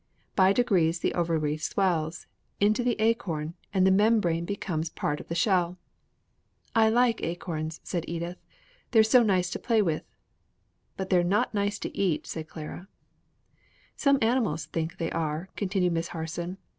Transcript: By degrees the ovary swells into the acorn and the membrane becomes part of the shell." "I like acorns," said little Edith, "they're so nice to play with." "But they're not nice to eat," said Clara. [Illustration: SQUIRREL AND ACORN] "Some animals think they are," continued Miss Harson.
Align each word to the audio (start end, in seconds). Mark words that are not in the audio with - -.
By 0.35 0.51
degrees 0.51 0.97
the 0.97 1.13
ovary 1.13 1.57
swells 1.57 2.25
into 2.59 2.83
the 2.83 2.99
acorn 2.99 3.53
and 3.71 3.85
the 3.85 3.91
membrane 3.91 4.45
becomes 4.45 4.89
part 4.89 5.19
of 5.19 5.27
the 5.27 5.35
shell." 5.35 5.77
"I 6.75 6.89
like 6.89 7.21
acorns," 7.21 7.81
said 7.83 8.07
little 8.09 8.15
Edith, 8.15 8.37
"they're 8.89 9.03
so 9.03 9.21
nice 9.21 9.51
to 9.51 9.59
play 9.59 9.79
with." 9.83 10.01
"But 10.97 11.11
they're 11.11 11.23
not 11.23 11.53
nice 11.53 11.77
to 11.77 11.95
eat," 11.95 12.25
said 12.25 12.47
Clara. 12.47 12.87
[Illustration: 12.89 12.89
SQUIRREL 13.11 14.15
AND 14.15 14.23
ACORN] 14.23 14.23
"Some 14.23 14.27
animals 14.39 14.65
think 14.65 14.97
they 14.97 15.11
are," 15.11 15.49
continued 15.55 15.93
Miss 15.93 16.07
Harson. 16.07 16.57